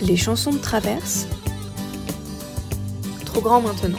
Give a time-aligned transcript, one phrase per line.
[0.00, 1.26] Les chansons de traverse.
[3.24, 3.98] Trop grand maintenant.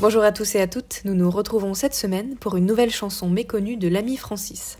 [0.00, 3.28] Bonjour à tous et à toutes, nous nous retrouvons cette semaine pour une nouvelle chanson
[3.28, 4.78] méconnue de l'ami Francis.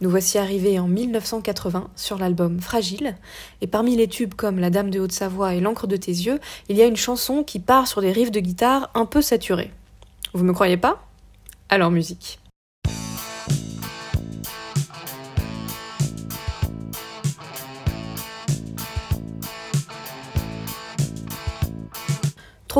[0.00, 3.16] Nous voici arrivés en 1980 sur l'album Fragile,
[3.60, 6.76] et parmi les tubes comme La Dame de Haute-Savoie et L'encre de tes yeux, il
[6.76, 9.70] y a une chanson qui part sur des riffs de guitare un peu saturés.
[10.34, 11.06] Vous me croyez pas?
[11.68, 12.40] Alors musique.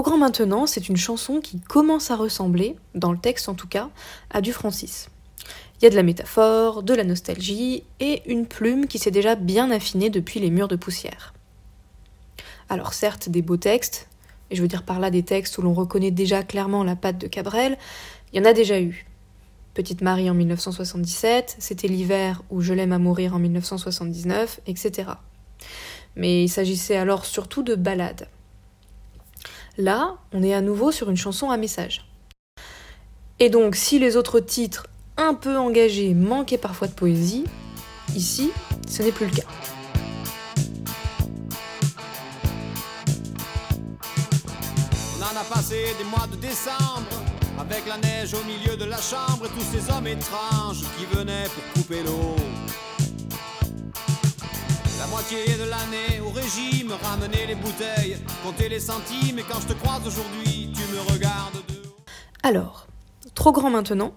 [0.02, 3.88] Grand maintenant, c'est une chanson qui commence à ressembler, dans le texte en tout cas,
[4.30, 5.08] à du Francis.
[5.78, 9.34] Il y a de la métaphore, de la nostalgie et une plume qui s'est déjà
[9.34, 11.34] bien affinée depuis les murs de poussière.
[12.68, 14.08] Alors certes, des beaux textes,
[14.50, 17.18] et je veux dire par là des textes où l'on reconnaît déjà clairement la patte
[17.18, 17.78] de Cabrel,
[18.32, 19.06] il y en a déjà eu.
[19.74, 25.10] Petite Marie en 1977, c'était l'hiver où Je l'aime à mourir en 1979, etc.
[26.16, 28.28] Mais il s'agissait alors surtout de ballades.
[29.78, 32.06] Là, on est à nouveau sur une chanson à message.
[33.38, 34.86] Et donc, si les autres titres
[35.18, 37.44] un peu engagé manquait parfois de poésie,
[38.14, 38.50] ici,
[38.88, 39.42] ce n'est plus le cas.
[45.18, 47.04] On en a passé des mois de décembre,
[47.58, 51.48] avec la neige au milieu de la chambre et tous ces hommes étranges qui venaient
[51.54, 52.36] pour couper l'eau.
[62.42, 62.86] Alors,
[63.34, 64.12] trop grand maintenant,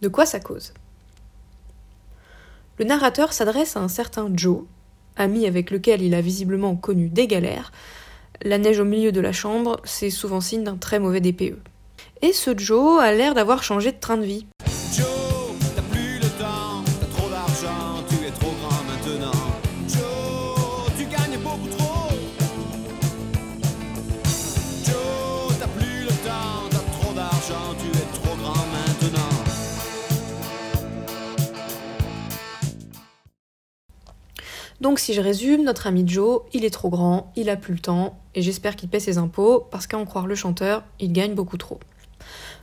[0.00, 0.72] de quoi ça cause?
[2.78, 4.62] Le narrateur s'adresse à un certain Joe,
[5.16, 7.70] ami avec lequel il a visiblement connu des galères.
[8.40, 11.58] La neige au milieu de la chambre, c'est souvent signe d'un très mauvais DPE.
[12.22, 14.46] Et ce Joe a l'air d'avoir changé de train de vie.
[34.80, 37.80] Donc si je résume, notre ami Joe, il est trop grand, il a plus le
[37.80, 41.34] temps, et j'espère qu'il paie ses impôts, parce qu'à en croire le chanteur, il gagne
[41.34, 41.80] beaucoup trop.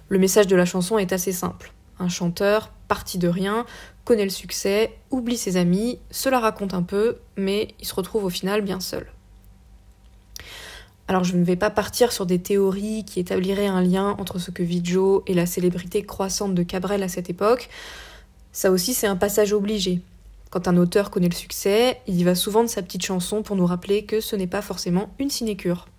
[0.07, 1.73] Le message de la chanson est assez simple.
[1.99, 3.65] Un chanteur, parti de rien,
[4.05, 8.23] connaît le succès, oublie ses amis, se la raconte un peu, mais il se retrouve
[8.23, 9.07] au final bien seul.
[11.07, 14.51] Alors je ne vais pas partir sur des théories qui établiraient un lien entre ce
[14.51, 17.69] que vit Joe et la célébrité croissante de Cabrel à cette époque.
[18.51, 20.01] Ça aussi c'est un passage obligé.
[20.55, 23.57] Quand un auteur connaît le succès, il y va souvent de sa petite chanson pour
[23.57, 25.89] nous rappeler que ce n'est pas forcément une sinécure.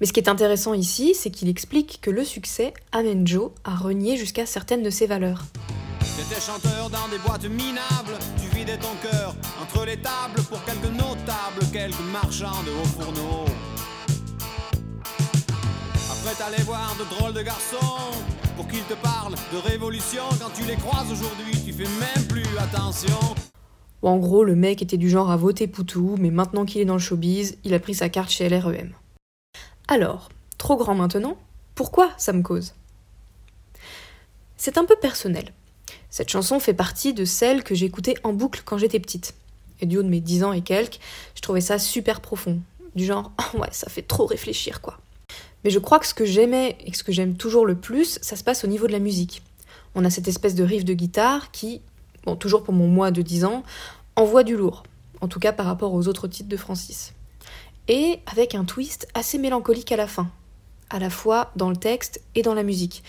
[0.00, 3.76] Mais ce qui est intéressant ici, c'est qu'il explique que le succès amène Joe à
[3.76, 5.44] renier jusqu'à certaines de ses valeurs.
[6.16, 10.90] T'étais chanteur dans des boîtes minables, tu vidais ton cœur entre les tables pour quelques
[10.90, 13.44] notables, quelques marchands de hauts fourneaux.
[16.10, 18.16] Après t'allais voir de drôles de garçons
[18.56, 20.22] pour qu'ils te parlent de révolution.
[20.40, 23.34] Quand tu les croises aujourd'hui, tu fais même plus attention.
[24.02, 26.84] Ou en gros, le mec était du genre à voter Poutou, mais maintenant qu'il est
[26.84, 28.92] dans le showbiz, il a pris sa carte chez LREM.
[29.88, 31.36] Alors, trop grand maintenant,
[31.74, 32.74] pourquoi ça me cause?
[34.56, 35.52] C'est un peu personnel.
[36.10, 39.34] Cette chanson fait partie de celles que j'écoutais en boucle quand j'étais petite.
[39.80, 40.98] Et du haut de mes 10 ans et quelques,
[41.34, 42.60] je trouvais ça super profond.
[42.94, 44.98] Du genre, Ah ouais, ça fait trop réfléchir quoi.
[45.64, 48.36] Mais je crois que ce que j'aimais et ce que j'aime toujours le plus, ça
[48.36, 49.42] se passe au niveau de la musique.
[49.94, 51.80] On a cette espèce de riff de guitare qui,
[52.24, 53.62] bon, toujours pour mon moi de 10 ans,
[54.16, 54.82] envoie du lourd.
[55.20, 57.12] En tout cas par rapport aux autres titres de Francis.
[57.88, 60.28] Et avec un twist assez mélancolique à la fin.
[60.90, 63.02] À la fois dans le texte et dans la musique.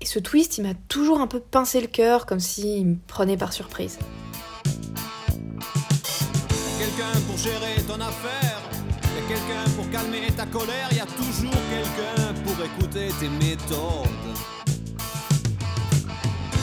[0.00, 3.36] Et ce twist, il m'a toujours un peu pincé le cœur, comme s'il me prenait
[3.36, 3.98] par surprise.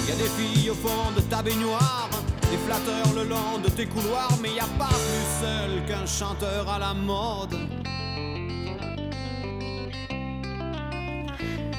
[0.05, 2.09] Y des filles au fond de ta baignoire,
[2.51, 6.77] des flatteurs le long de tes couloirs, mais y pas plus seul qu'un chanteur à
[6.77, 7.55] la mode.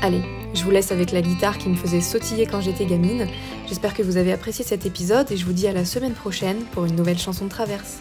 [0.01, 0.23] Allez,
[0.55, 3.27] je vous laisse avec la guitare qui me faisait sautiller quand j'étais gamine.
[3.67, 6.65] J'espère que vous avez apprécié cet épisode et je vous dis à la semaine prochaine
[6.73, 7.99] pour une nouvelle chanson de traverse.